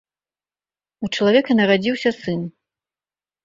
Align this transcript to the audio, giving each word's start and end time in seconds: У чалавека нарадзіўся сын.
У 1.05 1.11
чалавека 1.15 1.59
нарадзіўся 1.61 2.15
сын. 2.21 2.41